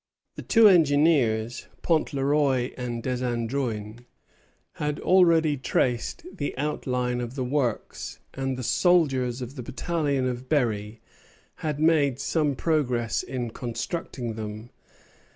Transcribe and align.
The 0.33 0.41
two 0.41 0.67
engineers, 0.67 1.67
Pontleroy 1.83 2.73
and 2.75 3.03
Desandrouin, 3.03 4.07
had 4.77 4.99
already 4.99 5.57
traced 5.57 6.25
the 6.35 6.57
outline 6.57 7.21
of 7.21 7.35
the 7.35 7.43
works, 7.43 8.17
and 8.33 8.57
the 8.57 8.63
soldiers 8.63 9.43
of 9.43 9.57
the 9.57 9.61
battalion 9.61 10.27
of 10.27 10.49
Berry 10.49 11.01
had 11.57 11.79
made 11.79 12.19
some 12.19 12.55
progress 12.55 13.21
in 13.21 13.51
constructing 13.51 14.33
them. 14.33 14.71